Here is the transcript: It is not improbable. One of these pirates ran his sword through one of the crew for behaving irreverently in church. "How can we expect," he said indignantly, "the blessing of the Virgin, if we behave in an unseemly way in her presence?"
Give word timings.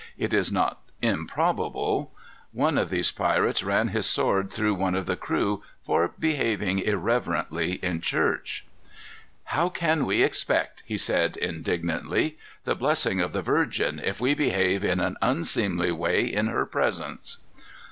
It 0.17 0.33
is 0.33 0.51
not 0.51 0.81
improbable. 1.03 2.11
One 2.53 2.79
of 2.79 2.89
these 2.89 3.11
pirates 3.11 3.61
ran 3.63 3.89
his 3.89 4.07
sword 4.07 4.49
through 4.49 4.73
one 4.73 4.95
of 4.95 5.05
the 5.05 5.15
crew 5.15 5.61
for 5.83 6.11
behaving 6.17 6.79
irreverently 6.79 7.73
in 7.83 8.01
church. 8.01 8.65
"How 9.43 9.69
can 9.69 10.05
we 10.07 10.23
expect," 10.23 10.81
he 10.87 10.97
said 10.97 11.37
indignantly, 11.37 12.39
"the 12.63 12.73
blessing 12.73 13.19
of 13.21 13.31
the 13.31 13.43
Virgin, 13.43 14.01
if 14.03 14.19
we 14.19 14.33
behave 14.33 14.83
in 14.83 14.99
an 14.99 15.17
unseemly 15.21 15.91
way 15.91 16.25
in 16.25 16.47
her 16.47 16.65
presence?" 16.65 17.43